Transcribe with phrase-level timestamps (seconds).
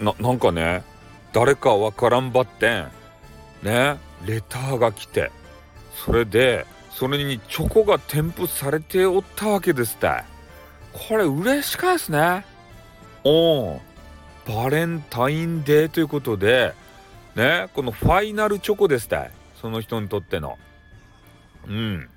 [0.00, 0.82] ななんかね
[1.32, 2.88] 誰かわからんばってん。
[3.62, 5.30] ねレターが来て。
[5.94, 10.24] それでそれにチョコが添付されておったわけですって。
[10.92, 12.44] これ嬉しかですね。
[13.22, 13.80] おん
[14.46, 16.74] バレンタインデーということで
[17.36, 19.30] ねこのファイナルチョコですって。
[19.60, 20.58] その人にとっての。
[21.68, 22.08] うん。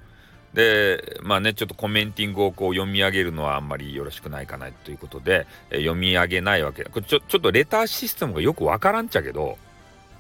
[0.54, 6.84] でまあねちょっとコメンティングをこう読み上げるのはあんまりよろしくないかなということで、え読み上げないわけ。
[6.84, 9.58] これちょちょっとレターシステムがよくわからんちゃけど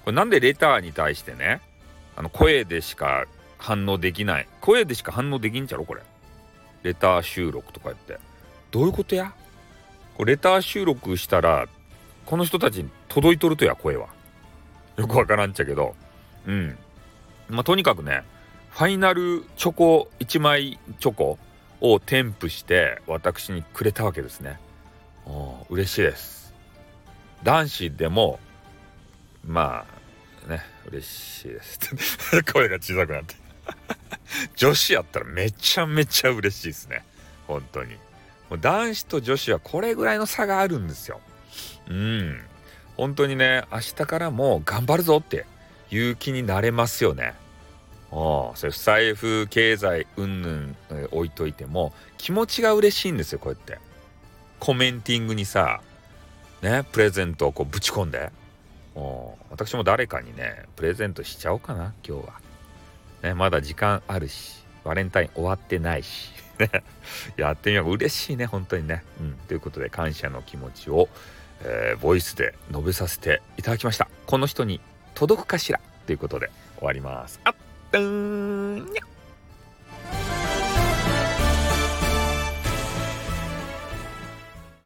[0.05, 1.61] これなんでレターに対してね
[2.15, 3.25] あの声でしか
[3.57, 6.01] 反応できない声でしか反応できんちゃろこれ。
[6.81, 8.17] レター収録とかやって。
[8.71, 9.33] どういうことや？
[10.17, 11.67] これレター収録したら
[12.25, 14.07] この人たちに届いとるとや声は。
[14.97, 15.95] よくわからんちゃけど。
[16.47, 16.77] うん。
[17.49, 18.23] まあとにかくね
[18.73, 21.37] ファイナルチョコ1枚チョコ
[21.79, 24.59] を添付して私にくれたわけですね。
[25.69, 26.55] 嬉しいです。
[27.43, 28.39] 男子でも
[29.45, 29.85] ま
[30.47, 31.79] あね嬉しいです。
[32.51, 33.35] 声が小さくなって。
[34.57, 37.05] 女子やったらめちゃめちゃ嬉しいですね。
[37.45, 37.93] 本当に。
[38.49, 41.21] もう男子と女子はこれぐらいの差があるんですよ。
[41.89, 42.41] うん。
[42.97, 45.45] 本当にね明日からも頑張るぞって
[45.91, 47.35] いう気になれますよね。
[48.15, 50.75] ああそれ財布経済うんぬん
[51.11, 53.79] 置いといても気持ちが嬉しいんですよこうやって。
[54.59, 55.81] コメンティングにさ
[56.61, 58.31] ねプレゼントをこうぶち込んで。
[59.49, 62.33] 私も誰かにねプレゼントしちゃおうかな今日は。
[63.23, 66.31] ねまだ時間あるしバレンタイン終わってないし
[67.35, 67.91] やってみよう。
[67.93, 69.03] 嬉しいね本当にね。
[69.19, 69.33] うん。
[69.47, 71.09] ということで感謝の気持ちを、
[71.63, 74.07] えー、ボイスで述べさせていただきました。
[74.27, 74.79] この人に
[75.15, 75.79] 届くかしら？
[76.05, 77.39] ということで終わります。
[77.93, 79.12] あっ Tưng nhắc